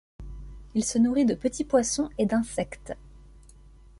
[0.73, 2.95] Il se nourrit de petits poissons et d'insectes.